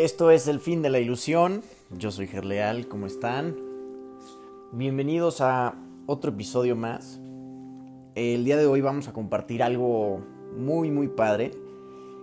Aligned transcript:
Esto 0.00 0.30
es 0.30 0.48
El 0.48 0.60
fin 0.60 0.80
de 0.80 0.88
la 0.88 0.98
ilusión. 0.98 1.62
Yo 1.90 2.10
soy 2.10 2.26
Gerleal, 2.26 2.88
¿cómo 2.88 3.04
están? 3.04 3.54
Bienvenidos 4.72 5.42
a 5.42 5.74
otro 6.06 6.30
episodio 6.30 6.74
más. 6.74 7.20
El 8.14 8.46
día 8.46 8.56
de 8.56 8.64
hoy 8.64 8.80
vamos 8.80 9.08
a 9.08 9.12
compartir 9.12 9.62
algo 9.62 10.22
muy 10.56 10.90
muy 10.90 11.08
padre 11.08 11.50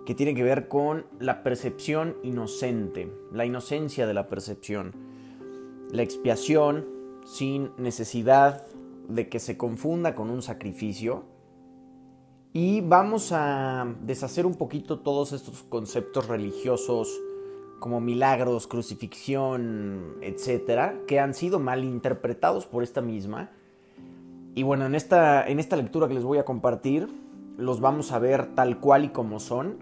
que 0.06 0.16
tiene 0.16 0.34
que 0.34 0.42
ver 0.42 0.66
con 0.66 1.06
la 1.20 1.44
percepción 1.44 2.16
inocente, 2.24 3.12
la 3.32 3.46
inocencia 3.46 4.08
de 4.08 4.14
la 4.14 4.26
percepción, 4.26 4.92
la 5.92 6.02
expiación 6.02 6.84
sin 7.24 7.70
necesidad 7.76 8.66
de 9.08 9.28
que 9.28 9.38
se 9.38 9.56
confunda 9.56 10.16
con 10.16 10.30
un 10.30 10.42
sacrificio. 10.42 11.26
Y 12.52 12.80
vamos 12.80 13.30
a 13.30 13.86
deshacer 14.02 14.46
un 14.46 14.56
poquito 14.56 14.98
todos 14.98 15.32
estos 15.32 15.62
conceptos 15.62 16.26
religiosos 16.26 17.20
como 17.78 18.00
milagros, 18.00 18.66
crucifixión, 18.66 20.16
etcétera, 20.20 20.96
que 21.06 21.20
han 21.20 21.34
sido 21.34 21.58
mal 21.58 21.84
interpretados 21.84 22.66
por 22.66 22.82
esta 22.82 23.00
misma. 23.00 23.50
Y 24.54 24.62
bueno, 24.62 24.86
en 24.86 24.94
esta, 24.94 25.46
en 25.46 25.60
esta 25.60 25.76
lectura 25.76 26.08
que 26.08 26.14
les 26.14 26.24
voy 26.24 26.38
a 26.38 26.44
compartir, 26.44 27.08
los 27.56 27.80
vamos 27.80 28.12
a 28.12 28.18
ver 28.18 28.54
tal 28.54 28.80
cual 28.80 29.04
y 29.04 29.08
como 29.10 29.40
son, 29.40 29.78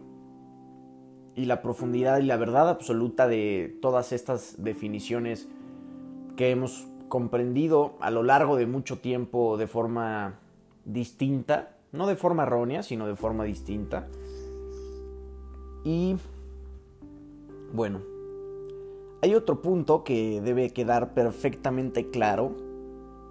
y 1.35 1.45
la 1.45 1.61
profundidad 1.63 2.19
y 2.19 2.25
la 2.25 2.37
verdad 2.37 2.69
absoluta 2.69 3.29
de 3.29 3.79
todas 3.83 4.13
estas 4.13 4.63
definiciones 4.63 5.49
que 6.37 6.51
hemos 6.51 6.89
comprendido 7.09 7.95
a 8.01 8.11
lo 8.11 8.23
largo 8.23 8.57
de 8.57 8.67
mucho 8.67 8.99
tiempo 8.99 9.57
de 9.57 9.67
forma 9.67 10.41
distinta, 10.85 11.77
no 11.93 12.07
de 12.07 12.17
forma 12.17 12.45
errónea, 12.45 12.83
sino 12.83 13.07
de 13.07 13.17
forma 13.17 13.45
distinta. 13.45 14.09
Y 15.85 16.17
bueno, 17.77 18.01
hay 19.23 19.35
otro 19.35 19.60
punto 19.60 20.02
que 20.02 20.41
debe 20.41 20.71
quedar 20.71 21.15
perfectamente 21.15 22.10
claro 22.10 22.57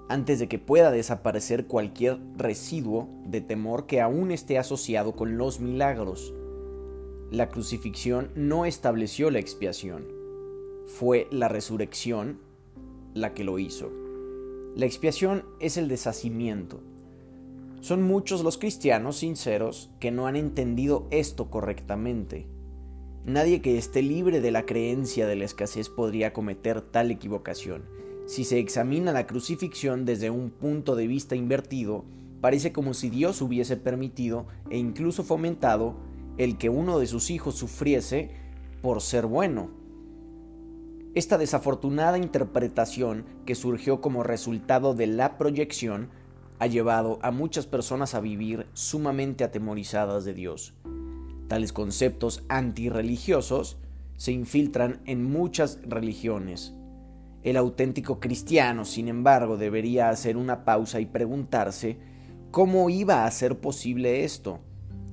antes 0.07 0.39
de 0.39 0.47
que 0.47 0.59
pueda 0.59 0.91
desaparecer 0.91 1.65
cualquier 1.65 2.19
residuo 2.37 3.09
de 3.25 3.41
temor 3.41 3.87
que 3.87 4.01
aún 4.01 4.31
esté 4.31 4.59
asociado 4.59 5.15
con 5.15 5.37
los 5.37 5.59
milagros. 5.59 6.33
La 7.31 7.49
crucifixión 7.49 8.29
no 8.35 8.65
estableció 8.65 9.31
la 9.31 9.39
expiación, 9.39 10.05
fue 10.85 11.27
la 11.31 11.47
resurrección 11.47 12.39
la 13.15 13.33
que 13.33 13.43
lo 13.43 13.57
hizo. 13.57 13.91
La 14.75 14.85
expiación 14.85 15.43
es 15.59 15.77
el 15.77 15.87
deshacimiento. 15.87 16.81
Son 17.81 18.03
muchos 18.03 18.43
los 18.43 18.59
cristianos 18.59 19.17
sinceros 19.17 19.89
que 19.99 20.11
no 20.11 20.27
han 20.27 20.35
entendido 20.35 21.07
esto 21.09 21.49
correctamente. 21.49 22.45
Nadie 23.25 23.59
que 23.59 23.79
esté 23.79 24.03
libre 24.03 24.39
de 24.39 24.51
la 24.51 24.67
creencia 24.67 25.25
de 25.25 25.35
la 25.35 25.45
escasez 25.45 25.89
podría 25.89 26.31
cometer 26.31 26.81
tal 26.81 27.09
equivocación. 27.09 27.83
Si 28.27 28.43
se 28.43 28.59
examina 28.59 29.11
la 29.11 29.25
crucifixión 29.25 30.05
desde 30.05 30.29
un 30.29 30.51
punto 30.51 30.95
de 30.95 31.07
vista 31.07 31.35
invertido, 31.35 32.05
parece 32.39 32.71
como 32.71 32.93
si 32.93 33.09
Dios 33.09 33.41
hubiese 33.41 33.77
permitido 33.77 34.45
e 34.69 34.77
incluso 34.77 35.23
fomentado 35.23 35.95
el 36.37 36.59
que 36.59 36.69
uno 36.69 36.99
de 36.99 37.07
sus 37.07 37.31
hijos 37.31 37.55
sufriese 37.55 38.29
por 38.83 39.01
ser 39.01 39.25
bueno. 39.25 39.71
Esta 41.15 41.39
desafortunada 41.39 42.19
interpretación 42.19 43.25
que 43.47 43.55
surgió 43.55 44.01
como 44.01 44.21
resultado 44.21 44.93
de 44.93 45.07
la 45.07 45.39
proyección 45.39 46.09
ha 46.59 46.67
llevado 46.67 47.17
a 47.23 47.31
muchas 47.31 47.65
personas 47.65 48.13
a 48.13 48.19
vivir 48.19 48.67
sumamente 48.73 49.43
atemorizadas 49.43 50.25
de 50.25 50.35
Dios. 50.35 50.75
Tales 51.47 51.73
conceptos 51.73 52.43
antirreligiosos 52.49 53.77
se 54.17 54.31
infiltran 54.31 55.01
en 55.05 55.23
muchas 55.23 55.79
religiones. 55.83 56.73
El 57.43 57.57
auténtico 57.57 58.19
cristiano, 58.19 58.85
sin 58.85 59.07
embargo, 59.07 59.57
debería 59.57 60.09
hacer 60.09 60.37
una 60.37 60.65
pausa 60.65 60.99
y 60.99 61.05
preguntarse 61.05 61.97
cómo 62.49 62.89
iba 62.89 63.25
a 63.25 63.31
ser 63.31 63.59
posible 63.59 64.23
esto. 64.23 64.59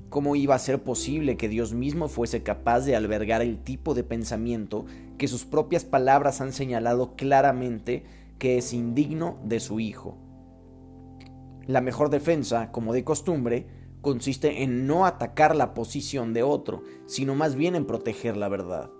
¿Cómo 0.09 0.37
iba 0.37 0.54
a 0.54 0.59
ser 0.59 0.82
posible 0.82 1.37
que 1.37 1.48
Dios 1.48 1.75
mismo 1.75 2.09
fuese 2.09 2.43
capaz 2.43 2.81
de 2.81 2.97
albergar 2.97 3.41
el 3.43 3.59
tipo 3.59 3.94
de 3.94 4.04
pensamiento 4.04 4.84
que 5.19 5.28
sus 5.28 5.44
propias 5.44 5.84
palabras 5.84 6.41
han 6.41 6.53
señalado 6.53 7.16
claramente 7.16 8.04
que 8.38 8.59
es 8.59 8.72
indigno 8.72 9.38
de 9.44 9.60
su 9.60 9.81
Hijo? 9.81 10.19
La 11.66 11.81
mejor 11.81 12.10
defensa, 12.10 12.72
como 12.72 12.93
de 12.93 13.04
costumbre, 13.04 13.66
consiste 14.02 14.62
en 14.62 14.86
no 14.86 15.06
atacar 15.06 15.56
la 15.56 15.72
posición 15.72 16.34
de 16.34 16.42
otro, 16.42 16.82
sino 17.06 17.34
más 17.34 17.54
bien 17.54 17.74
en 17.76 17.86
proteger 17.86 18.36
la 18.36 18.48
verdad. 18.48 18.90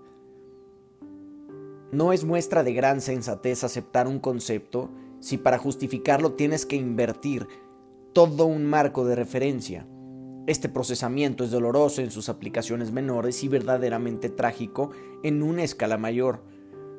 No 1.91 2.11
es 2.11 2.23
muestra 2.23 2.63
de 2.63 2.73
gran 2.73 3.01
sensatez 3.01 3.63
aceptar 3.63 4.07
un 4.07 4.19
concepto 4.19 4.89
si 5.19 5.37
para 5.37 5.59
justificarlo 5.59 6.33
tienes 6.33 6.65
que 6.65 6.75
invertir 6.75 7.47
todo 8.13 8.45
un 8.45 8.65
marco 8.65 9.05
de 9.05 9.15
referencia. 9.15 9.87
Este 10.47 10.69
procesamiento 10.69 11.43
es 11.43 11.51
doloroso 11.51 12.01
en 12.01 12.09
sus 12.09 12.29
aplicaciones 12.29 12.91
menores 12.91 13.43
y 13.43 13.47
verdaderamente 13.47 14.29
trágico 14.29 14.91
en 15.21 15.43
una 15.43 15.63
escala 15.63 15.97
mayor. 15.97 16.43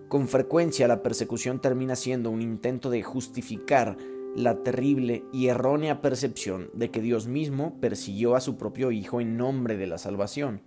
Con 0.09 0.28
frecuencia 0.28 0.86
la 0.86 1.03
persecución 1.03 1.60
termina 1.60 1.97
siendo 1.97 2.31
un 2.31 2.41
intento 2.41 2.88
de 2.88 3.03
justificar 3.03 3.97
la 4.37 4.62
terrible 4.62 5.25
y 5.33 5.47
errónea 5.47 6.00
percepción 6.00 6.71
de 6.75 6.91
que 6.91 7.00
Dios 7.00 7.27
mismo 7.27 7.78
persiguió 7.81 8.34
a 8.34 8.41
su 8.41 8.56
propio 8.56 8.91
Hijo 8.91 9.21
en 9.21 9.37
nombre 9.37 9.77
de 9.77 9.87
la 9.87 9.99
salvación. 9.99 10.62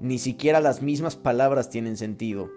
Ni 0.00 0.18
siquiera 0.18 0.60
las 0.60 0.82
mismas 0.82 1.16
palabras 1.16 1.70
tienen 1.70 1.96
sentido. 1.96 2.50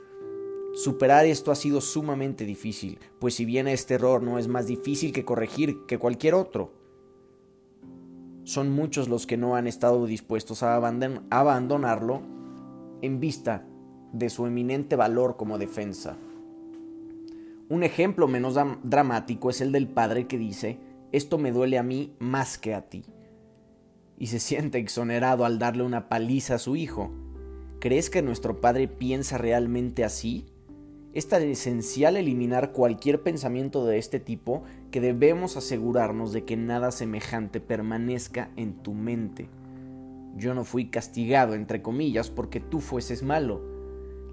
Superar 0.74 1.26
esto 1.26 1.52
ha 1.52 1.56
sido 1.56 1.82
sumamente 1.82 2.46
difícil, 2.46 3.00
pues 3.20 3.36
si 3.36 3.46
bien 3.46 3.68
este 3.68 3.96
error 3.96 4.22
no 4.22 4.38
es 4.38 4.48
más 4.48 4.68
difícil 4.68 5.14
que 5.14 5.26
corregir 5.26 5.86
que 5.88 5.98
cualquier 5.98 6.34
otro, 6.34 6.74
son 8.44 8.72
muchos 8.72 9.10
los 9.10 9.26
que 9.26 9.38
no 9.38 9.56
han 9.56 9.66
estado 9.66 10.06
dispuestos 10.06 10.62
a 10.62 10.76
abandonarlo 10.76 12.22
en 13.02 13.20
vista 13.20 13.66
de 14.14 14.30
su 14.30 14.46
eminente 14.46 14.96
valor 14.96 15.36
como 15.36 15.58
defensa. 15.58 16.18
Un 17.68 17.82
ejemplo 17.82 18.28
menos 18.28 18.60
dramático 18.84 19.50
es 19.50 19.60
el 19.60 19.72
del 19.72 19.88
padre 19.88 20.28
que 20.28 20.38
dice, 20.38 20.78
esto 21.12 21.40
me 21.40 21.52
duele 21.52 21.80
a 21.80 21.84
mí 21.84 22.14
más 22.20 22.60
que 22.60 22.76
a 22.76 22.90
ti. 22.90 23.06
Y 24.20 24.28
se 24.28 24.40
siente 24.42 24.78
exonerado 24.78 25.46
al 25.46 25.58
darle 25.58 25.82
una 25.82 26.08
paliza 26.08 26.56
a 26.56 26.60
su 26.60 26.76
hijo. 26.76 27.12
¿Crees 27.80 28.12
que 28.12 28.22
nuestro 28.22 28.62
padre 28.62 28.88
piensa 28.88 29.40
realmente 29.40 30.04
así? 30.04 30.46
Es 31.14 31.28
tan 31.28 31.42
esencial 31.42 32.18
eliminar 32.18 32.72
cualquier 32.72 33.24
pensamiento 33.24 33.86
de 33.86 33.98
este 33.98 34.20
tipo 34.20 34.64
que 34.92 35.02
debemos 35.02 35.58
asegurarnos 35.58 36.34
de 36.34 36.44
que 36.44 36.58
nada 36.58 36.92
semejante 36.92 37.62
permanezca 37.62 38.52
en 38.58 38.84
tu 38.84 38.94
mente. 38.94 39.50
Yo 40.36 40.54
no 40.54 40.66
fui 40.66 40.90
castigado, 40.90 41.56
entre 41.56 41.82
comillas, 41.82 42.30
porque 42.30 42.60
tú 42.60 42.80
fueses 42.80 43.24
malo. 43.24 43.62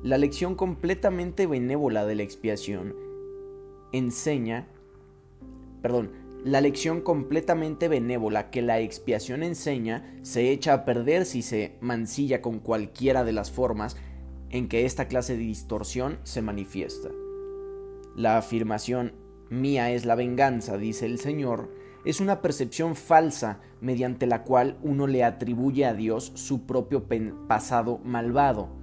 La 0.02 0.18
lección 0.18 0.54
completamente 0.54 1.46
benévola 1.46 2.04
de 2.04 2.16
la 2.16 2.24
expiación 2.24 3.11
enseña, 3.92 4.66
perdón, 5.80 6.10
la 6.44 6.60
lección 6.60 7.02
completamente 7.02 7.86
benévola 7.86 8.50
que 8.50 8.62
la 8.62 8.80
expiación 8.80 9.42
enseña 9.44 10.18
se 10.22 10.50
echa 10.50 10.72
a 10.72 10.84
perder 10.84 11.24
si 11.24 11.42
se 11.42 11.76
mancilla 11.80 12.42
con 12.42 12.58
cualquiera 12.58 13.22
de 13.22 13.32
las 13.32 13.52
formas 13.52 13.96
en 14.50 14.68
que 14.68 14.84
esta 14.84 15.06
clase 15.06 15.36
de 15.36 15.44
distorsión 15.44 16.18
se 16.24 16.42
manifiesta. 16.42 17.10
La 18.16 18.38
afirmación 18.38 19.12
mía 19.50 19.92
es 19.92 20.04
la 20.04 20.16
venganza, 20.16 20.76
dice 20.78 21.06
el 21.06 21.18
Señor, 21.18 21.70
es 22.04 22.20
una 22.20 22.42
percepción 22.42 22.96
falsa 22.96 23.60
mediante 23.80 24.26
la 24.26 24.42
cual 24.42 24.78
uno 24.82 25.06
le 25.06 25.22
atribuye 25.22 25.84
a 25.84 25.94
Dios 25.94 26.32
su 26.34 26.66
propio 26.66 27.06
pasado 27.46 27.98
malvado 28.04 28.81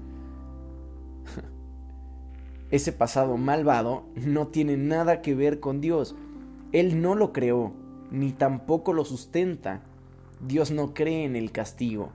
ese 2.71 2.92
pasado 2.92 3.38
malvado 3.38 4.04
no 4.16 4.48
tiene 4.48 4.77
nada 4.77 5.21
que 5.21 5.33
ver 5.33 5.60
con 5.60 5.81
Dios. 5.81 6.16
Él 6.71 7.01
no 7.01 7.16
lo 7.16 7.33
creó, 7.33 7.74
ni 8.12 8.31
tampoco 8.31 8.94
lo 8.94 9.06
sustenta. 9.06 9.81
Dios 10.45 10.71
no 10.71 10.94
cree 10.94 11.25
en 11.25 11.36
el 11.36 11.51
castigo. 11.51 12.10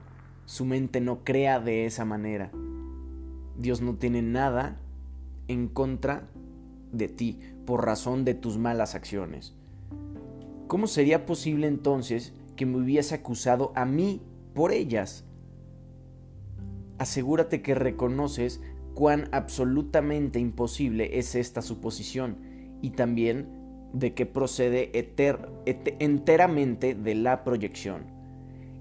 Su 0.45 0.65
mente 0.65 1.01
no 1.01 1.23
crea 1.23 1.59
de 1.59 1.85
esa 1.85 2.05
manera. 2.05 2.51
Dios 3.57 3.81
no 3.81 3.95
tiene 3.95 4.21
nada 4.21 4.79
en 5.47 5.67
contra 5.67 6.27
de 6.91 7.07
ti 7.07 7.39
por 7.65 7.85
razón 7.85 8.23
de 8.23 8.33
tus 8.33 8.57
malas 8.57 8.95
acciones. 8.95 9.53
¿Cómo 10.67 10.87
sería 10.87 11.25
posible 11.25 11.67
entonces 11.67 12.33
que 12.55 12.65
me 12.65 12.77
hubiese 12.77 13.15
acusado 13.15 13.71
a 13.75 13.85
mí 13.85 14.21
por 14.53 14.71
ellas? 14.71 15.25
Asegúrate 16.97 17.61
que 17.61 17.75
reconoces 17.75 18.61
cuán 18.95 19.29
absolutamente 19.31 20.39
imposible 20.39 21.19
es 21.19 21.35
esta 21.35 21.61
suposición 21.61 22.37
y 22.81 22.91
también 22.91 23.47
de 23.93 24.15
que 24.15 24.25
procede 24.25 24.91
enteramente 25.99 26.95
de 26.95 27.15
la 27.15 27.43
proyección. 27.43 28.07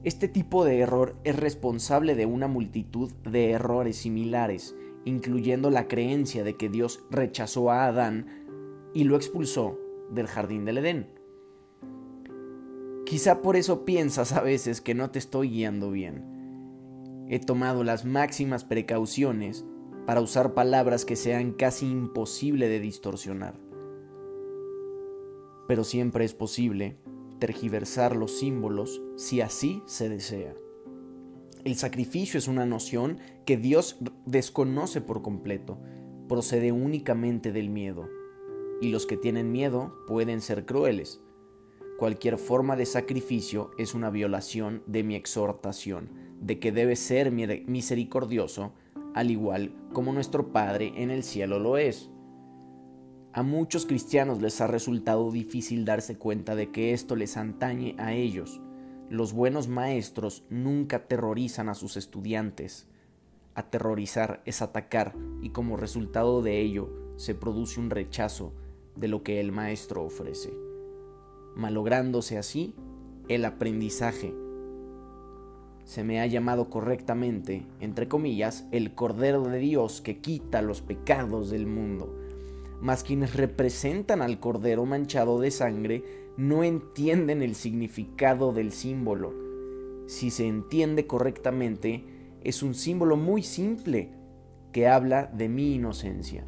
Este 0.02 0.28
tipo 0.28 0.64
de 0.64 0.78
error 0.78 1.16
es 1.24 1.36
responsable 1.36 2.14
de 2.14 2.26
una 2.26 2.48
multitud 2.48 3.12
de 3.24 3.50
errores 3.50 3.96
similares 3.96 4.74
incluyendo 5.04 5.70
la 5.70 5.86
creencia 5.88 6.44
de 6.44 6.56
que 6.56 6.68
Dios 6.68 7.04
rechazó 7.10 7.70
a 7.70 7.86
Adán 7.86 8.26
y 8.94 9.04
lo 9.04 9.16
expulsó 9.16 9.78
del 10.10 10.26
jardín 10.26 10.64
del 10.64 10.78
Edén. 10.78 11.06
Quizá 13.04 13.42
por 13.42 13.56
eso 13.56 13.84
piensas 13.84 14.32
a 14.32 14.40
veces 14.40 14.80
que 14.80 14.94
no 14.94 15.10
te 15.10 15.18
estoy 15.18 15.50
guiando 15.50 15.90
bien. 15.90 17.26
He 17.28 17.38
tomado 17.38 17.84
las 17.84 18.04
máximas 18.04 18.64
precauciones 18.64 19.64
para 20.06 20.20
usar 20.20 20.54
palabras 20.54 21.04
que 21.04 21.16
sean 21.16 21.52
casi 21.52 21.90
imposible 21.90 22.68
de 22.68 22.80
distorsionar. 22.80 23.58
Pero 25.66 25.84
siempre 25.84 26.24
es 26.24 26.34
posible 26.34 26.96
tergiversar 27.38 28.16
los 28.16 28.38
símbolos 28.38 29.02
si 29.16 29.40
así 29.40 29.82
se 29.86 30.08
desea. 30.08 30.54
El 31.64 31.76
sacrificio 31.76 32.38
es 32.38 32.48
una 32.48 32.66
noción 32.66 33.18
que 33.46 33.56
Dios 33.56 33.98
desconoce 34.26 35.00
por 35.00 35.22
completo, 35.22 35.78
procede 36.28 36.72
únicamente 36.72 37.52
del 37.52 37.70
miedo, 37.70 38.08
y 38.82 38.90
los 38.90 39.06
que 39.06 39.16
tienen 39.16 39.50
miedo 39.50 39.94
pueden 40.06 40.42
ser 40.42 40.66
crueles. 40.66 41.22
Cualquier 41.98 42.36
forma 42.36 42.76
de 42.76 42.84
sacrificio 42.84 43.70
es 43.78 43.94
una 43.94 44.10
violación 44.10 44.82
de 44.86 45.04
mi 45.04 45.14
exhortación, 45.14 46.10
de 46.40 46.58
que 46.58 46.72
debe 46.72 46.96
ser 46.96 47.30
misericordioso, 47.30 48.74
al 49.14 49.30
igual 49.30 49.74
como 49.92 50.12
nuestro 50.12 50.52
Padre 50.52 50.92
en 50.96 51.10
el 51.10 51.22
cielo 51.22 51.58
lo 51.58 51.78
es. 51.78 52.10
A 53.32 53.42
muchos 53.42 53.86
cristianos 53.86 54.42
les 54.42 54.60
ha 54.60 54.66
resultado 54.66 55.30
difícil 55.30 55.84
darse 55.84 56.18
cuenta 56.18 56.54
de 56.54 56.70
que 56.70 56.92
esto 56.92 57.16
les 57.16 57.36
antañe 57.36 57.94
a 57.98 58.12
ellos. 58.12 58.60
Los 59.10 59.32
buenos 59.32 59.68
maestros 59.68 60.44
nunca 60.50 60.98
aterrorizan 60.98 61.68
a 61.68 61.74
sus 61.74 61.96
estudiantes. 61.96 62.88
Aterrorizar 63.54 64.42
es 64.44 64.62
atacar 64.62 65.14
y 65.42 65.50
como 65.50 65.76
resultado 65.76 66.42
de 66.42 66.60
ello 66.60 66.90
se 67.16 67.34
produce 67.34 67.80
un 67.80 67.90
rechazo 67.90 68.52
de 68.96 69.08
lo 69.08 69.22
que 69.22 69.40
el 69.40 69.52
maestro 69.52 70.04
ofrece, 70.04 70.52
malográndose 71.56 72.38
así 72.38 72.74
el 73.28 73.44
aprendizaje. 73.44 74.43
Se 75.84 76.04
me 76.04 76.20
ha 76.20 76.26
llamado 76.26 76.70
correctamente, 76.70 77.66
entre 77.80 78.08
comillas, 78.08 78.66
el 78.72 78.94
Cordero 78.94 79.42
de 79.42 79.58
Dios 79.58 80.00
que 80.00 80.18
quita 80.18 80.62
los 80.62 80.80
pecados 80.80 81.50
del 81.50 81.66
mundo 81.66 82.24
mas 82.84 83.02
quienes 83.02 83.34
representan 83.34 84.20
al 84.20 84.38
Cordero 84.38 84.84
manchado 84.84 85.40
de 85.40 85.50
sangre 85.50 86.04
no 86.36 86.64
entienden 86.64 87.40
el 87.40 87.54
significado 87.54 88.52
del 88.52 88.72
símbolo. 88.72 89.32
Si 90.06 90.30
se 90.30 90.46
entiende 90.46 91.06
correctamente, 91.06 92.04
es 92.42 92.62
un 92.62 92.74
símbolo 92.74 93.16
muy 93.16 93.42
simple 93.42 94.10
que 94.70 94.86
habla 94.86 95.30
de 95.32 95.48
mi 95.48 95.74
inocencia. 95.74 96.44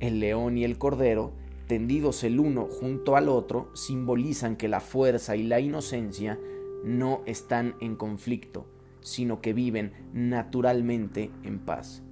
El 0.00 0.18
león 0.18 0.58
y 0.58 0.64
el 0.64 0.78
cordero, 0.78 1.32
tendidos 1.68 2.24
el 2.24 2.40
uno 2.40 2.66
junto 2.68 3.14
al 3.14 3.28
otro, 3.28 3.70
simbolizan 3.74 4.56
que 4.56 4.66
la 4.66 4.80
fuerza 4.80 5.36
y 5.36 5.44
la 5.44 5.60
inocencia 5.60 6.40
no 6.84 7.22
están 7.26 7.74
en 7.80 7.96
conflicto, 7.96 8.66
sino 9.00 9.40
que 9.40 9.52
viven 9.52 9.92
naturalmente 10.12 11.30
en 11.42 11.58
paz. 11.58 12.02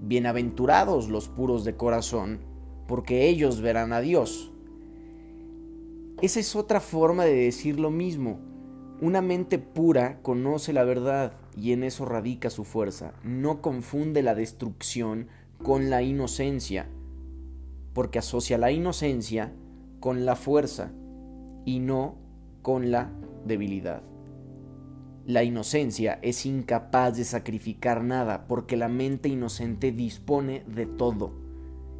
Bienaventurados 0.00 1.08
los 1.08 1.28
puros 1.28 1.64
de 1.64 1.76
corazón, 1.76 2.40
porque 2.86 3.28
ellos 3.28 3.60
verán 3.60 3.92
a 3.92 4.00
Dios. 4.00 4.52
Esa 6.20 6.40
es 6.40 6.54
otra 6.54 6.80
forma 6.80 7.24
de 7.24 7.34
decir 7.34 7.80
lo 7.80 7.90
mismo. 7.90 8.38
Una 9.00 9.20
mente 9.20 9.58
pura 9.58 10.20
conoce 10.22 10.72
la 10.72 10.84
verdad 10.84 11.32
y 11.56 11.72
en 11.72 11.82
eso 11.82 12.04
radica 12.04 12.50
su 12.50 12.64
fuerza. 12.64 13.14
No 13.22 13.60
confunde 13.60 14.22
la 14.22 14.34
destrucción 14.34 15.28
con 15.62 15.90
la 15.90 16.02
inocencia, 16.02 16.88
porque 17.92 18.18
asocia 18.18 18.58
la 18.58 18.70
inocencia 18.70 19.52
con 20.00 20.24
la 20.24 20.36
fuerza 20.36 20.92
y 21.64 21.80
no 21.80 22.23
con 22.64 22.90
la 22.90 23.12
debilidad. 23.44 24.02
La 25.26 25.44
inocencia 25.44 26.18
es 26.22 26.46
incapaz 26.46 27.14
de 27.14 27.24
sacrificar 27.24 28.02
nada 28.02 28.46
porque 28.48 28.78
la 28.78 28.88
mente 28.88 29.28
inocente 29.28 29.92
dispone 29.92 30.64
de 30.66 30.86
todo 30.86 31.32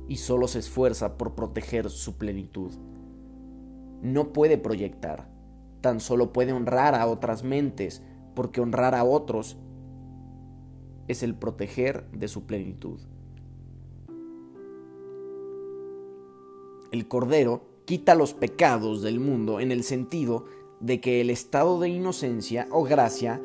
y 0.08 0.16
solo 0.16 0.49
se 0.49 0.61
esfuerza 0.61 1.19
por 1.19 1.34
proteger 1.34 1.90
su 1.90 2.16
plenitud. 2.16 2.72
No 4.00 4.32
puede 4.32 4.56
proyectar, 4.56 5.28
tan 5.82 6.00
solo 6.00 6.32
puede 6.32 6.55
honrar 6.55 6.94
a 6.94 7.06
otras 7.08 7.44
mentes 7.44 8.02
porque 8.34 8.62
honrar 8.62 8.94
a 8.94 9.05
otros 9.05 9.58
es 11.08 11.22
el 11.22 11.34
proteger 11.34 12.10
de 12.10 12.26
su 12.26 12.46
plenitud. 12.46 13.00
El 16.90 17.06
Cordero 17.06 17.74
quita 17.84 18.14
los 18.14 18.34
pecados 18.34 19.02
del 19.02 19.20
mundo 19.20 19.60
en 19.60 19.72
el 19.72 19.82
sentido 19.84 20.46
de 20.81 21.00
que 21.00 21.20
el 21.20 21.31
estado 21.31 21.81
de 21.81 21.88
inocencia 21.88 22.66
o 22.70 22.84
gracia 22.84 23.40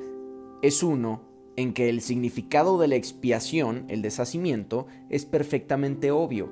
es 0.61 0.83
uno 0.83 1.21
en 1.55 1.73
que 1.73 1.89
el 1.89 2.01
significado 2.01 2.77
de 2.79 2.87
la 2.87 2.95
expiación, 2.95 3.85
el 3.89 4.01
deshacimiento, 4.01 4.87
es 5.09 5.25
perfectamente 5.25 6.11
obvio. 6.11 6.49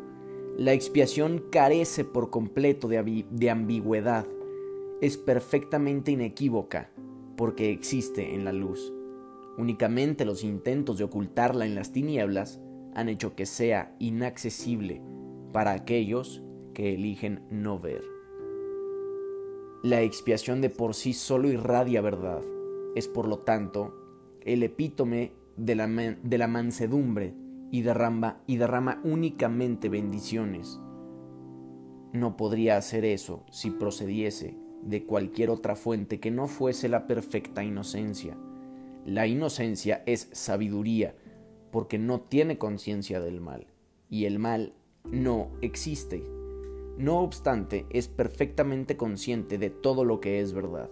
La 0.58 0.74
expiación 0.74 1.46
carece 1.52 2.04
por 2.04 2.30
completo 2.30 2.88
de, 2.88 3.26
de 3.30 3.50
ambigüedad, 3.50 4.26
es 5.02 5.18
perfectamente 5.18 6.12
inequívoca, 6.12 6.90
porque 7.38 7.72
existe 7.72 8.34
en 8.34 8.44
la 8.44 8.52
luz. 8.52 8.92
Únicamente 9.58 10.26
los 10.26 10.44
intentos 10.44 10.98
de 10.98 11.06
ocultarla 11.06 11.66
en 11.66 11.76
las 11.76 11.92
tinieblas 11.92 12.60
han 12.94 13.10
hecho 13.10 13.36
que 13.36 13.46
sea 13.46 13.96
inaccesible 14.00 15.02
para 15.54 15.72
aquellos 15.72 16.44
que 16.78 16.94
eligen 16.94 17.42
no 17.50 17.80
ver. 17.80 18.04
La 19.82 20.04
expiación 20.04 20.62
de 20.62 20.70
por 20.70 20.94
sí 20.94 21.14
solo 21.14 21.50
irradia 21.50 22.02
verdad. 22.02 22.44
Es 22.94 23.08
por 23.08 23.28
lo 23.28 23.40
tanto 23.40 23.96
el 24.42 24.62
epítome 24.62 25.34
de 25.56 25.74
la, 25.74 26.48
mansedumbre 26.48 27.34
y 27.72 27.80
y 27.80 28.58
derrama 28.58 29.02
únicamente 29.04 29.90
bendiciones. 29.90 30.80
No 32.14 32.38
podría 32.38 32.78
hacer 32.78 33.06
eso 33.06 33.44
si 33.50 33.72
procediese 33.72 34.56
de 34.84 35.04
cualquier 35.04 35.50
otra 35.50 35.76
fuente 35.76 36.20
que 36.20 36.30
no 36.30 36.46
fuese 36.46 36.90
la 36.90 37.08
perfecta 37.08 37.64
inocencia. 37.64 38.38
La 39.04 39.26
inocencia 39.26 40.04
es 40.06 40.30
sabiduría, 40.32 41.16
porque 41.72 41.98
no 41.98 42.22
tiene 42.22 42.60
conciencia 42.60 43.20
del 43.20 43.42
mal, 43.42 43.66
y 44.12 44.26
el 44.26 44.38
mal 44.38 44.74
no 45.06 45.50
existe. 45.62 46.37
No 46.98 47.20
obstante, 47.20 47.86
es 47.92 48.08
perfectamente 48.08 48.98
consciente 48.98 49.60
de 49.60 49.70
todo 49.70 50.04
lo 50.04 50.20
que 50.20 50.42
es 50.42 50.54
verdad. 50.54 50.90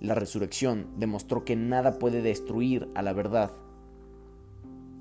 La 0.00 0.14
resurrección 0.14 0.88
demostró 0.96 1.44
que 1.44 1.54
nada 1.54 1.98
puede 1.98 2.22
destruir 2.22 2.88
a 2.94 3.02
la 3.02 3.12
verdad. 3.12 3.52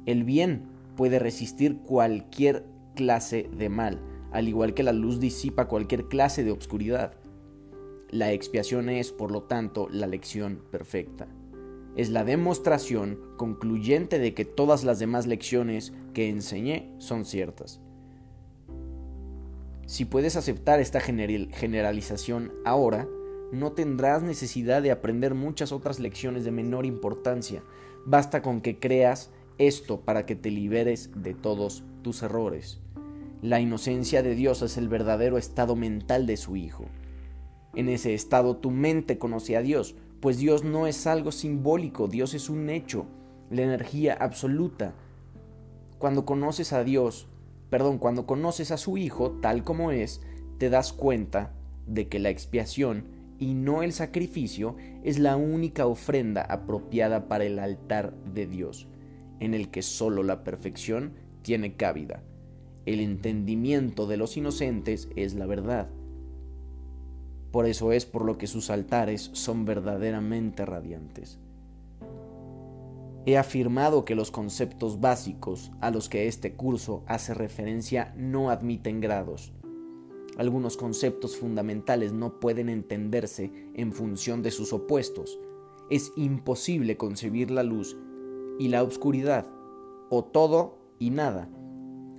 El 0.06 0.25
bien 0.25 0.68
puede 0.98 1.18
resistir 1.18 1.77
cualquier 1.77 2.65
clase 2.94 3.50
de 3.58 3.70
mal, 3.70 4.01
al 4.34 4.50
igual 4.50 4.74
que 4.74 4.84
la 4.84 4.91
luz 4.91 5.20
disipa 5.20 5.70
cualquier 5.70 6.10
clase 6.10 6.44
de 6.44 6.51
obscuridad. 6.51 7.13
La 8.10 8.34
expiación 8.34 8.89
es, 8.89 9.13
por 9.13 9.32
lo 9.32 9.44
tanto, 9.44 9.88
la 9.89 10.08
lección 10.08 10.62
perfecta. 10.72 11.30
Es 11.96 12.10
la 12.10 12.25
demostración 12.25 13.18
concluyente 13.38 14.20
de 14.20 14.34
que 14.34 14.44
todas 14.44 14.84
las 14.84 15.00
demás 15.00 15.25
lecciones 15.25 15.94
que 16.13 16.30
enseñé 16.30 16.94
son 16.98 17.24
ciertas. 17.24 17.80
Si 19.91 20.05
puedes 20.05 20.38
aceptar 20.38 20.79
esta 20.79 21.01
generalización 21.01 22.53
ahora, 22.63 23.10
no 23.51 23.74
tendrás 23.74 24.24
necesidad 24.24 24.81
de 24.81 24.89
aprender 24.89 25.36
muchas 25.36 25.74
otras 25.74 26.00
lecciones 26.00 26.45
de 26.45 26.51
menor 26.51 26.86
importancia. 26.86 27.62
Basta 28.05 28.41
con 28.41 28.62
que 28.62 28.79
creas 28.79 29.31
esto 29.57 30.00
para 30.00 30.25
que 30.25 30.38
te 30.38 30.50
liberes 30.50 31.10
de 31.13 31.33
todos 31.33 31.83
tus 32.03 32.24
errores. 32.24 32.79
La 33.41 33.60
inocencia 33.60 34.24
de 34.24 34.33
Dios 34.33 34.62
es 34.62 34.77
el 34.77 34.88
verdadero 34.88 35.38
estado 35.38 35.75
mental 35.75 36.25
de 36.25 36.38
su 36.38 36.55
Hijo. 36.55 36.86
En 37.75 37.89
ese 37.89 38.13
estado 38.13 38.55
tu 38.55 38.71
mente 38.71 39.17
conoce 39.17 39.57
a 39.57 39.62
Dios, 39.62 39.95
pues 40.21 40.38
Dios 40.38 40.63
no 40.63 40.88
es 40.88 41.05
algo 41.05 41.33
simbólico, 41.33 42.07
Dios 42.07 42.33
es 42.33 42.50
un 42.50 42.69
hecho, 42.69 43.07
la 43.50 43.63
energía 43.63 44.13
absoluta. 44.13 44.93
Cuando 45.98 46.24
conoces 46.24 46.71
a 46.71 46.86
Dios, 46.86 47.27
perdón, 47.72 47.98
cuando 47.98 48.28
conoces 48.28 48.70
a 48.70 48.78
su 48.78 48.98
Hijo 48.98 49.32
tal 49.42 49.63
como 49.63 49.92
es, 49.92 50.22
te 50.60 50.70
das 50.70 50.94
cuenta 50.94 51.54
de 51.88 52.08
que 52.10 52.20
la 52.20 52.30
expiación 52.30 53.06
y 53.40 53.56
no 53.56 53.82
el 53.82 53.94
sacrificio 53.94 54.75
es 55.04 55.18
la 55.18 55.38
única 55.38 55.88
ofrenda 55.88 56.44
apropiada 56.44 57.28
para 57.28 57.46
el 57.46 57.58
altar 57.58 58.13
de 58.36 58.46
Dios, 58.46 58.88
en 59.40 59.56
el 59.56 59.72
que 59.72 59.82
solo 59.82 60.22
la 60.22 60.44
perfección 60.44 61.13
tiene 61.42 61.75
cabida. 61.75 62.22
El 62.86 63.00
entendimiento 63.00 64.06
de 64.06 64.18
los 64.18 64.36
inocentes 64.36 65.10
es 65.16 65.34
la 65.34 65.46
verdad. 65.46 65.90
Por 67.51 67.68
eso 67.68 67.94
es 67.94 68.06
por 68.06 68.25
lo 68.25 68.38
que 68.38 68.48
sus 68.48 68.70
altares 68.70 69.32
son 69.34 69.66
verdaderamente 69.66 70.66
radiantes. 70.66 71.40
He 73.25 73.38
afirmado 73.38 74.04
que 74.04 74.16
los 74.16 74.32
conceptos 74.32 75.00
básicos 75.00 75.72
a 75.80 75.92
los 75.92 76.10
que 76.10 76.28
este 76.28 76.56
curso 76.56 77.04
hace 77.06 77.36
referencia 77.36 78.16
no 78.18 78.50
admiten 78.50 79.00
grados. 79.00 79.54
Algunos 80.38 80.75
conceptos 80.75 81.38
fundamentales 81.38 82.13
no 82.13 82.40
pueden 82.40 82.68
entenderse 82.68 83.51
en 83.75 83.94
función 83.94 84.42
de 84.42 84.50
sus 84.50 84.74
opuestos. 84.74 85.40
Es 85.92 86.12
imposible 86.16 86.98
concebir 86.98 87.51
la 87.51 87.62
luz 87.62 87.96
y 88.58 88.70
la 88.70 88.82
oscuridad, 88.82 89.46
o 90.10 90.24
todo 90.24 90.80
y 90.98 91.12
nada, 91.12 91.48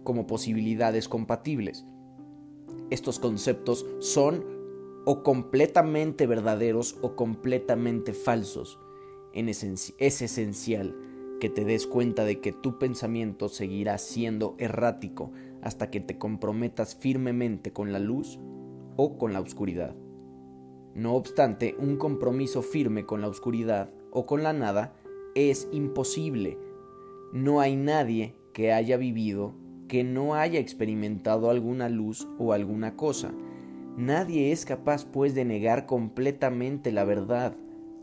como 0.05 0.29
posibilidades 0.29 1.09
compatibles. 1.09 1.85
Estos 2.91 3.19
conceptos 3.19 3.87
son 3.99 4.45
o 5.05 5.25
completamente 5.25 6.29
verdaderos 6.29 6.97
o 7.03 7.17
completamente 7.17 8.13
falsos 8.13 8.79
es 9.35 10.23
esencial 10.23 10.97
que 11.41 11.49
te 11.49 11.65
des 11.65 11.87
cuenta 11.87 12.25
de 12.25 12.41
que 12.41 12.53
tu 12.53 12.79
pensamiento 12.79 13.49
seguirá 13.49 13.99
siendo 13.99 14.55
errático 14.59 15.33
hasta 15.61 15.91
que 15.91 16.01
te 16.01 16.17
comprometas 16.17 16.95
firmemente 16.95 17.73
con 17.73 17.93
la 17.93 17.99
luz 17.99 18.39
o 18.97 19.19
con 19.19 19.33
la 19.33 19.41
oscuridad. 19.41 19.97
No 20.95 21.15
obstante, 21.15 21.75
un 21.79 21.97
compromiso 21.97 22.63
firme 22.63 23.07
con 23.07 23.23
la 23.23 23.29
oscuridad 23.29 23.93
o 24.11 24.25
con 24.25 24.43
la 24.43 24.53
nada 24.53 24.95
es 25.35 25.69
imposible. 25.73 26.59
No 27.33 27.61
hay 27.61 27.77
nadie 27.77 28.37
que 28.53 28.73
haya 28.73 28.97
vivido 28.97 29.55
que 29.89 30.05
no 30.05 30.35
haya 30.35 30.61
experimentado 30.61 31.51
alguna 31.51 31.89
luz 31.89 32.29
o 32.39 32.53
alguna 32.53 32.97
cosa. 32.97 33.35
Nadie 33.97 34.53
es 34.53 34.65
capaz 34.65 35.05
pues 35.05 35.35
de 35.35 35.45
negar 35.45 35.87
completamente 35.87 36.93
la 36.93 37.05
verdad 37.05 37.57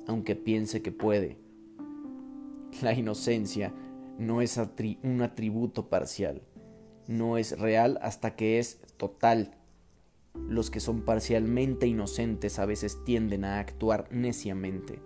aunque 0.10 0.36
piense 0.36 0.82
que 0.82 0.92
puede. 0.92 1.38
La 2.82 2.94
inocencia 2.94 3.72
no 4.18 4.42
es 4.42 4.60
un 5.04 5.22
atributo 5.22 5.88
parcial, 5.88 6.42
no 7.08 7.38
es 7.38 7.58
real 7.60 8.00
hasta 8.02 8.36
que 8.36 8.58
es 8.58 8.82
total. 8.98 9.56
Los 10.34 10.72
que 10.72 10.80
son 10.80 11.04
parcialmente 11.04 11.86
inocentes 11.86 12.58
a 12.58 12.66
veces 12.66 13.04
tienden 13.06 13.46
a 13.46 13.60
actuar 13.60 14.08
neciamente. 14.12 15.00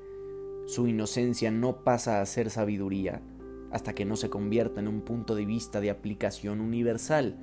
Su 0.68 0.88
inocencia 0.88 1.52
no 1.52 1.84
pasa 1.84 2.22
a 2.22 2.26
ser 2.26 2.50
sabiduría 2.50 3.22
hasta 3.72 3.94
que 3.94 4.06
no 4.06 4.16
se 4.16 4.30
convierta 4.30 4.80
en 4.80 4.88
un 4.88 5.02
punto 5.02 5.36
de 5.36 5.46
vista 5.46 5.82
de 5.82 5.90
aplicación 5.90 6.62
universal. 6.62 7.36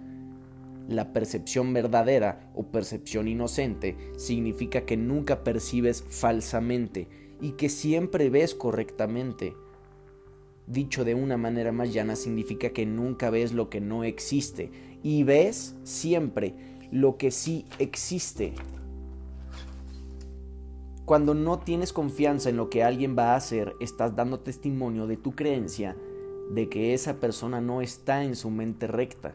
La 0.88 1.12
percepción 1.12 1.74
verdadera 1.74 2.50
o 2.54 2.68
percepción 2.68 3.28
inocente 3.28 3.98
significa 4.16 4.86
que 4.86 4.96
nunca 4.96 5.44
percibes 5.44 6.02
falsamente, 6.08 7.08
y 7.40 7.52
que 7.52 7.68
siempre 7.68 8.30
ves 8.30 8.54
correctamente. 8.54 9.54
Dicho 10.66 11.04
de 11.04 11.14
una 11.14 11.36
manera 11.36 11.72
más 11.72 11.92
llana 11.92 12.16
significa 12.16 12.70
que 12.70 12.86
nunca 12.86 13.30
ves 13.30 13.52
lo 13.52 13.70
que 13.70 13.80
no 13.80 14.04
existe 14.04 14.70
y 15.02 15.24
ves 15.24 15.74
siempre 15.82 16.54
lo 16.92 17.16
que 17.16 17.30
sí 17.30 17.64
existe. 17.78 18.54
Cuando 21.04 21.34
no 21.34 21.58
tienes 21.58 21.92
confianza 21.92 22.50
en 22.50 22.56
lo 22.56 22.70
que 22.70 22.84
alguien 22.84 23.16
va 23.18 23.32
a 23.32 23.36
hacer, 23.36 23.74
estás 23.80 24.14
dando 24.14 24.40
testimonio 24.40 25.08
de 25.08 25.16
tu 25.16 25.32
creencia 25.32 25.96
de 26.52 26.68
que 26.68 26.94
esa 26.94 27.18
persona 27.18 27.60
no 27.60 27.80
está 27.80 28.22
en 28.22 28.36
su 28.36 28.50
mente 28.50 28.86
recta. 28.86 29.34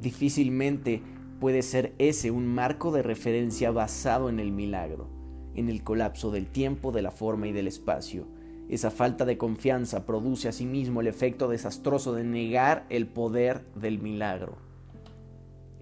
Difícilmente 0.00 1.02
puede 1.40 1.62
ser 1.62 1.92
ese 1.98 2.30
un 2.30 2.46
marco 2.46 2.92
de 2.92 3.02
referencia 3.02 3.72
basado 3.72 4.28
en 4.28 4.38
el 4.38 4.52
milagro 4.52 5.21
en 5.54 5.68
el 5.68 5.82
colapso 5.82 6.30
del 6.30 6.46
tiempo, 6.46 6.92
de 6.92 7.02
la 7.02 7.10
forma 7.10 7.48
y 7.48 7.52
del 7.52 7.66
espacio. 7.66 8.26
Esa 8.68 8.90
falta 8.90 9.24
de 9.24 9.36
confianza 9.36 10.06
produce 10.06 10.48
asimismo 10.48 11.00
el 11.00 11.06
efecto 11.06 11.48
desastroso 11.48 12.14
de 12.14 12.24
negar 12.24 12.86
el 12.88 13.06
poder 13.06 13.64
del 13.74 13.98
milagro. 13.98 14.56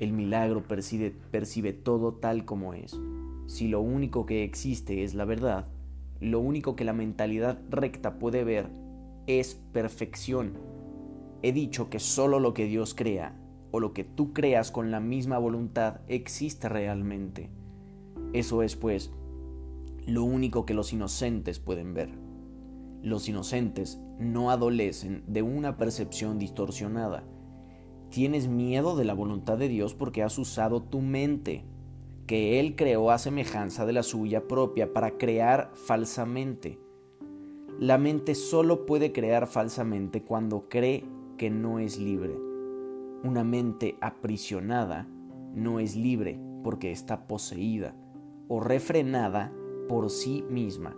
El 0.00 0.12
milagro 0.12 0.62
percibe, 0.62 1.14
percibe 1.30 1.72
todo 1.72 2.14
tal 2.14 2.44
como 2.44 2.74
es. 2.74 2.98
Si 3.46 3.68
lo 3.68 3.80
único 3.80 4.26
que 4.26 4.44
existe 4.44 5.04
es 5.04 5.14
la 5.14 5.24
verdad, 5.24 5.68
lo 6.20 6.40
único 6.40 6.74
que 6.74 6.84
la 6.84 6.92
mentalidad 6.92 7.58
recta 7.70 8.18
puede 8.18 8.44
ver 8.44 8.70
es 9.26 9.54
perfección. 9.72 10.54
He 11.42 11.52
dicho 11.52 11.90
que 11.90 11.98
solo 11.98 12.40
lo 12.40 12.54
que 12.54 12.66
Dios 12.66 12.94
crea 12.94 13.36
o 13.70 13.80
lo 13.80 13.92
que 13.92 14.04
tú 14.04 14.32
creas 14.32 14.70
con 14.70 14.90
la 14.90 15.00
misma 15.00 15.38
voluntad 15.38 16.00
existe 16.08 16.68
realmente. 16.68 17.50
Eso 18.32 18.62
es, 18.62 18.76
pues, 18.76 19.12
lo 20.06 20.24
único 20.24 20.66
que 20.66 20.74
los 20.74 20.92
inocentes 20.92 21.58
pueden 21.58 21.94
ver. 21.94 22.10
Los 23.02 23.28
inocentes 23.28 23.98
no 24.18 24.50
adolecen 24.50 25.24
de 25.26 25.42
una 25.42 25.76
percepción 25.76 26.38
distorsionada. 26.38 27.24
Tienes 28.10 28.48
miedo 28.48 28.96
de 28.96 29.04
la 29.04 29.14
voluntad 29.14 29.56
de 29.56 29.68
Dios 29.68 29.94
porque 29.94 30.22
has 30.22 30.38
usado 30.38 30.82
tu 30.82 31.00
mente, 31.00 31.64
que 32.26 32.60
Él 32.60 32.76
creó 32.76 33.10
a 33.10 33.18
semejanza 33.18 33.86
de 33.86 33.92
la 33.92 34.02
suya 34.02 34.46
propia 34.46 34.92
para 34.92 35.16
crear 35.16 35.70
falsamente. 35.74 36.78
La 37.78 37.96
mente 37.96 38.34
solo 38.34 38.84
puede 38.84 39.12
crear 39.12 39.46
falsamente 39.46 40.22
cuando 40.22 40.68
cree 40.68 41.04
que 41.38 41.48
no 41.50 41.78
es 41.78 41.98
libre. 41.98 42.36
Una 43.24 43.44
mente 43.44 43.96
aprisionada 44.00 45.08
no 45.54 45.80
es 45.80 45.96
libre 45.96 46.38
porque 46.62 46.90
está 46.90 47.26
poseída 47.26 47.94
o 48.48 48.60
refrenada 48.60 49.52
por 49.90 50.08
sí 50.08 50.44
misma. 50.48 50.96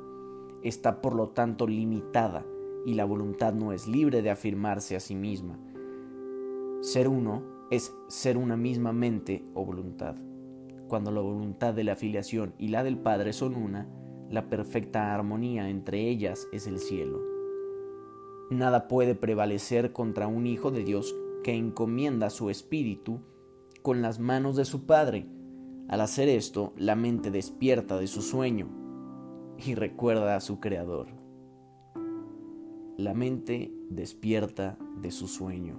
Está 0.62 1.00
por 1.00 1.14
lo 1.14 1.30
tanto 1.30 1.66
limitada 1.66 2.44
y 2.84 2.92
la 2.92 3.06
voluntad 3.06 3.54
no 3.54 3.72
es 3.72 3.88
libre 3.88 4.20
de 4.20 4.28
afirmarse 4.28 4.94
a 4.96 5.00
sí 5.00 5.14
misma. 5.14 5.58
Ser 6.82 7.08
uno 7.08 7.42
es 7.70 7.96
ser 8.08 8.36
una 8.36 8.54
misma 8.58 8.92
mente 8.92 9.46
o 9.54 9.64
voluntad. 9.64 10.16
Cuando 10.88 11.10
la 11.10 11.22
voluntad 11.22 11.72
de 11.72 11.84
la 11.84 11.92
afiliación 11.92 12.52
y 12.58 12.68
la 12.68 12.84
del 12.84 12.98
Padre 12.98 13.32
son 13.32 13.54
una, 13.54 13.88
la 14.28 14.50
perfecta 14.50 15.14
armonía 15.14 15.70
entre 15.70 16.10
ellas 16.10 16.46
es 16.52 16.66
el 16.66 16.78
cielo. 16.78 17.18
Nada 18.50 18.88
puede 18.88 19.14
prevalecer 19.14 19.94
contra 19.94 20.26
un 20.26 20.46
Hijo 20.46 20.70
de 20.70 20.84
Dios 20.84 21.16
que 21.42 21.54
encomienda 21.54 22.28
su 22.28 22.50
espíritu 22.50 23.20
con 23.80 24.02
las 24.02 24.18
manos 24.18 24.54
de 24.54 24.66
su 24.66 24.84
Padre. 24.84 25.24
Al 25.88 26.02
hacer 26.02 26.28
esto, 26.28 26.74
la 26.76 26.94
mente 26.94 27.30
despierta 27.30 27.98
de 27.98 28.06
su 28.06 28.20
sueño 28.20 28.81
y 29.64 29.74
recuerda 29.74 30.36
a 30.36 30.40
su 30.40 30.60
creador. 30.60 31.08
La 32.96 33.14
mente 33.14 33.72
despierta 33.90 34.78
de 35.00 35.10
su 35.10 35.28
sueño. 35.28 35.78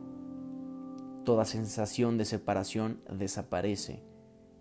Toda 1.26 1.46
sensación 1.46 2.18
de 2.18 2.26
separación 2.26 3.02
desaparece. 3.10 4.04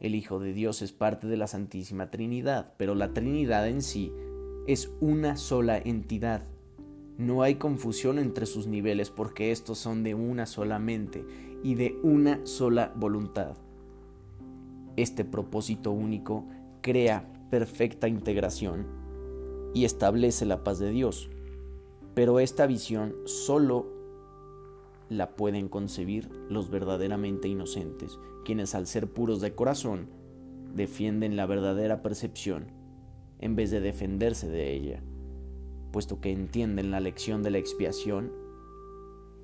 El 0.00 0.14
Hijo 0.14 0.38
de 0.38 0.52
Dios 0.52 0.82
es 0.82 0.92
parte 0.92 1.26
de 1.26 1.36
la 1.36 1.46
Santísima 1.46 2.10
Trinidad, 2.10 2.74
pero 2.76 2.94
la 2.94 3.12
Trinidad 3.12 3.68
en 3.68 3.82
sí 3.82 4.12
es 4.66 4.92
una 5.00 5.36
sola 5.36 5.78
entidad. 5.78 6.42
No 7.18 7.42
hay 7.42 7.56
confusión 7.56 8.18
entre 8.18 8.46
sus 8.46 8.66
niveles 8.66 9.10
porque 9.10 9.52
estos 9.52 9.78
son 9.78 10.02
de 10.02 10.14
una 10.14 10.46
sola 10.46 10.78
mente 10.78 11.24
y 11.62 11.74
de 11.74 11.98
una 12.02 12.44
sola 12.46 12.92
voluntad. 12.96 13.56
Este 14.96 15.24
propósito 15.24 15.92
único 15.92 16.46
crea 16.80 17.28
perfecta 17.50 18.08
integración 18.08 19.01
y 19.74 19.84
establece 19.84 20.46
la 20.46 20.64
paz 20.64 20.78
de 20.78 20.90
Dios. 20.90 21.30
Pero 22.14 22.40
esta 22.40 22.66
visión 22.66 23.14
solo 23.24 23.86
la 25.08 25.36
pueden 25.36 25.68
concebir 25.68 26.28
los 26.48 26.70
verdaderamente 26.70 27.48
inocentes, 27.48 28.18
quienes 28.44 28.74
al 28.74 28.86
ser 28.86 29.08
puros 29.08 29.40
de 29.40 29.54
corazón 29.54 30.08
defienden 30.74 31.36
la 31.36 31.46
verdadera 31.46 32.02
percepción 32.02 32.66
en 33.38 33.56
vez 33.56 33.70
de 33.70 33.80
defenderse 33.80 34.48
de 34.48 34.72
ella, 34.72 35.02
puesto 35.90 36.20
que 36.20 36.32
entienden 36.32 36.90
la 36.90 37.00
lección 37.00 37.42
de 37.42 37.50
la 37.50 37.58
expiación, 37.58 38.32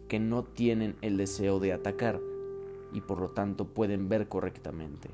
que 0.09 0.21
no 0.21 0.45
tienen 0.45 0.97
el 1.03 1.17
deseo 1.17 1.61
de 1.61 1.73
atacar 1.73 2.21
y 2.95 3.01
por 3.03 3.21
lo 3.21 3.29
tanto 3.29 3.67
pueden 3.67 4.09
ver 4.09 4.29
correctamente. 4.29 5.11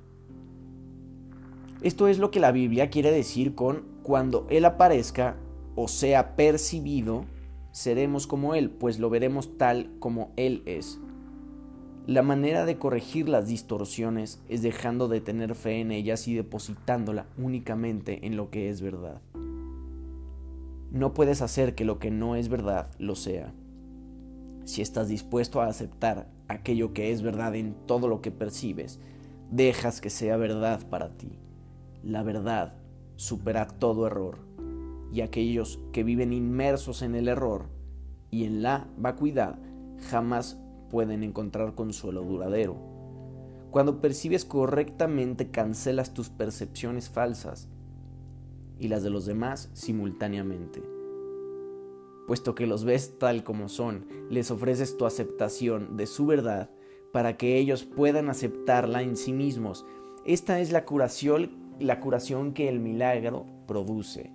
Esto 1.82 2.06
es 2.06 2.18
lo 2.18 2.30
que 2.30 2.40
la 2.40 2.52
Biblia 2.52 2.90
quiere 2.90 3.10
decir 3.10 3.54
con 3.54 3.93
cuando 4.04 4.46
Él 4.50 4.66
aparezca 4.66 5.34
o 5.74 5.88
sea 5.88 6.36
percibido, 6.36 7.24
seremos 7.72 8.26
como 8.26 8.54
Él, 8.54 8.70
pues 8.70 9.00
lo 9.00 9.08
veremos 9.10 9.56
tal 9.56 9.90
como 9.98 10.30
Él 10.36 10.62
es. 10.66 11.00
La 12.06 12.22
manera 12.22 12.66
de 12.66 12.76
corregir 12.76 13.30
las 13.30 13.48
distorsiones 13.48 14.42
es 14.46 14.60
dejando 14.60 15.08
de 15.08 15.22
tener 15.22 15.54
fe 15.54 15.80
en 15.80 15.90
ellas 15.90 16.28
y 16.28 16.34
depositándola 16.34 17.26
únicamente 17.38 18.26
en 18.26 18.36
lo 18.36 18.50
que 18.50 18.68
es 18.68 18.82
verdad. 18.82 19.22
No 20.92 21.14
puedes 21.14 21.40
hacer 21.40 21.74
que 21.74 21.86
lo 21.86 21.98
que 21.98 22.10
no 22.10 22.36
es 22.36 22.50
verdad 22.50 22.90
lo 22.98 23.14
sea. 23.14 23.54
Si 24.66 24.82
estás 24.82 25.08
dispuesto 25.08 25.62
a 25.62 25.66
aceptar 25.66 26.28
aquello 26.46 26.92
que 26.92 27.10
es 27.10 27.22
verdad 27.22 27.54
en 27.54 27.74
todo 27.86 28.06
lo 28.06 28.20
que 28.20 28.30
percibes, 28.30 29.00
dejas 29.50 30.02
que 30.02 30.10
sea 30.10 30.36
verdad 30.36 30.86
para 30.90 31.16
ti. 31.16 31.38
La 32.02 32.22
verdad 32.22 32.83
supera 33.16 33.66
todo 33.66 34.06
error, 34.06 34.38
y 35.12 35.20
aquellos 35.20 35.80
que 35.92 36.04
viven 36.04 36.32
inmersos 36.32 37.02
en 37.02 37.14
el 37.14 37.28
error 37.28 37.66
y 38.30 38.44
en 38.44 38.62
la 38.62 38.88
vacuidad 38.96 39.58
jamás 40.10 40.58
pueden 40.90 41.22
encontrar 41.22 41.74
consuelo 41.74 42.22
duradero. 42.22 42.76
Cuando 43.70 44.00
percibes 44.00 44.44
correctamente 44.44 45.50
cancelas 45.50 46.14
tus 46.14 46.30
percepciones 46.30 47.10
falsas 47.10 47.68
y 48.78 48.88
las 48.88 49.02
de 49.02 49.10
los 49.10 49.26
demás 49.26 49.70
simultáneamente. 49.72 50.82
Puesto 52.26 52.54
que 52.54 52.66
los 52.66 52.84
ves 52.84 53.18
tal 53.18 53.44
como 53.44 53.68
son, 53.68 54.06
les 54.30 54.50
ofreces 54.50 54.96
tu 54.96 55.06
aceptación 55.06 55.96
de 55.96 56.06
su 56.06 56.26
verdad 56.26 56.70
para 57.12 57.36
que 57.36 57.58
ellos 57.58 57.84
puedan 57.84 58.30
aceptarla 58.30 59.02
en 59.02 59.16
sí 59.16 59.32
mismos. 59.32 59.84
Esta 60.24 60.60
es 60.60 60.72
la 60.72 60.84
curación, 60.84 61.63
la 61.78 62.00
curación 62.00 62.52
que 62.52 62.68
el 62.68 62.80
milagro 62.80 63.46
produce. 63.66 64.32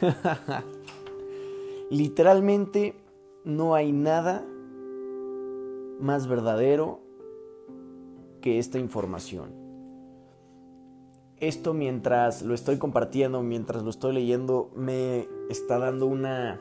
Literalmente 1.90 2.94
no 3.44 3.74
hay 3.74 3.92
nada 3.92 4.44
más 6.00 6.26
verdadero 6.26 7.00
que 8.40 8.58
esta 8.58 8.78
información. 8.78 9.52
Esto 11.38 11.74
mientras 11.74 12.42
lo 12.42 12.54
estoy 12.54 12.78
compartiendo, 12.78 13.42
mientras 13.42 13.82
lo 13.82 13.90
estoy 13.90 14.14
leyendo, 14.14 14.70
me 14.76 15.28
está 15.50 15.78
dando 15.78 16.06
una 16.06 16.60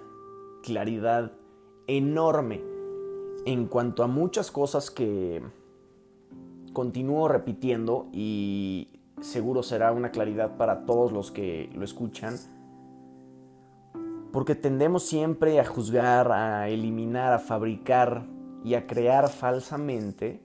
claridad 0.63 1.33
enorme 1.87 2.61
en 3.45 3.67
cuanto 3.67 4.03
a 4.03 4.07
muchas 4.07 4.51
cosas 4.51 4.89
que 4.91 5.41
continúo 6.73 7.27
repitiendo 7.27 8.07
y 8.11 8.99
seguro 9.21 9.63
será 9.63 9.91
una 9.91 10.11
claridad 10.11 10.57
para 10.57 10.85
todos 10.85 11.11
los 11.11 11.31
que 11.31 11.69
lo 11.75 11.85
escuchan 11.85 12.35
porque 14.33 14.55
tendemos 14.55 15.03
siempre 15.03 15.59
a 15.59 15.65
juzgar, 15.65 16.31
a 16.31 16.67
eliminar, 16.67 17.33
a 17.33 17.39
fabricar 17.39 18.25
y 18.65 18.73
a 18.73 18.87
crear 18.87 19.29
falsamente 19.29 20.41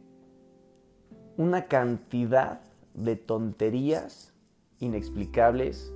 una 1.38 1.64
cantidad 1.64 2.60
de 2.92 3.16
tonterías 3.16 4.34
inexplicables 4.78 5.90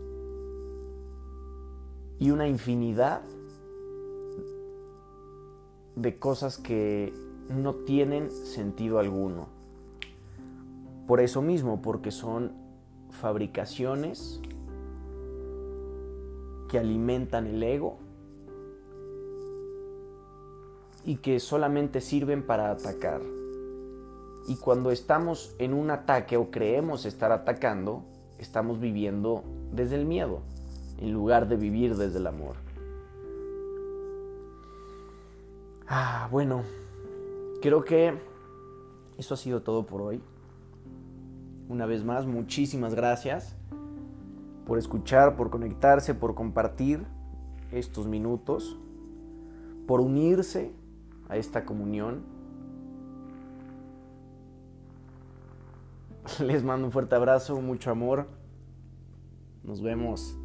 y 2.19 2.31
una 2.31 2.49
infinidad 2.49 3.21
de 5.95 6.19
cosas 6.19 6.57
que 6.57 7.13
no 7.51 7.75
tienen 7.75 8.31
sentido 8.31 9.01
alguno. 9.01 9.62
Por 11.07 11.21
eso 11.21 11.43
mismo, 11.43 11.83
porque 11.83 12.11
son 12.11 12.53
fabricaciones 13.11 14.41
que 16.69 16.79
alimentan 16.79 17.47
el 17.47 17.63
ego 17.63 17.99
y 21.05 21.17
que 21.17 21.41
solamente 21.41 22.01
sirven 22.01 22.47
para 22.47 22.71
atacar. 22.71 23.21
Y 24.49 24.57
cuando 24.57 24.91
estamos 24.91 25.55
en 25.59 25.75
un 25.75 25.91
ataque 25.91 26.37
o 26.37 26.51
creemos 26.51 27.05
estar 27.05 27.31
atacando, 27.31 28.05
estamos 28.39 28.81
viviendo 28.81 29.45
desde 29.73 29.97
el 29.97 30.07
miedo, 30.07 30.41
en 30.99 31.13
lugar 31.13 31.49
de 31.49 31.57
vivir 31.57 31.97
desde 31.97 32.19
el 32.19 32.27
amor. 32.27 32.57
Ah, 35.87 36.29
bueno, 36.31 36.63
creo 37.61 37.85
que 37.85 38.15
eso 39.19 39.35
ha 39.35 39.37
sido 39.37 39.63
todo 39.63 39.85
por 39.85 40.01
hoy. 40.01 40.23
Una 41.73 41.87
vez 41.87 42.05
más, 42.05 42.27
muchísimas 42.27 42.95
gracias 42.95 43.57
por 44.67 44.77
escuchar, 44.77 45.37
por 45.37 45.49
conectarse, 45.49 46.15
por 46.15 46.35
compartir 46.35 47.03
estos 47.71 48.07
minutos, 48.07 48.79
por 49.87 50.03
unirse 50.03 50.71
a 51.31 51.39
esta 51.39 51.65
comunión. 51.65 52.25
Les 56.41 56.63
mando 56.63 56.85
un 56.85 56.93
fuerte 56.93 57.15
abrazo, 57.15 57.59
mucho 57.63 57.91
amor. 57.91 58.27
Nos 59.65 59.81
vemos 59.81 60.37